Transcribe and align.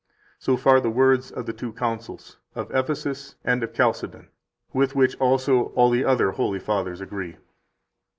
12 0.39 0.39
So 0.39 0.57
far 0.57 0.81
the 0.81 0.89
words 0.89 1.29
of 1.29 1.45
the 1.45 1.53
two 1.53 1.71
councils, 1.73 2.39
of 2.55 2.71
Ephesus 2.73 3.35
and 3.45 3.61
of 3.61 3.71
Chalcedon, 3.71 4.29
with 4.73 4.95
which 4.95 5.15
also 5.17 5.65
all 5.75 5.91
the 5.91 6.03
other 6.05 6.31
holy 6.31 6.57
fathers 6.57 7.01
agree. 7.01 7.37